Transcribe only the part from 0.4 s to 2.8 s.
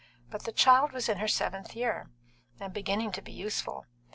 the child was in her seventh year and